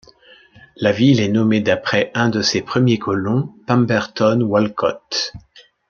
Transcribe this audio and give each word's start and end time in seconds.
La 0.77 0.91
ville 0.91 1.19
est 1.19 1.27
nommée 1.29 1.61
d'après 1.61 2.09
un 2.15 2.29
de 2.29 2.41
ses 2.41 2.63
premiers 2.63 2.97
colons, 2.97 3.53
Pemberton 3.67 4.41
Walcott. 4.41 5.31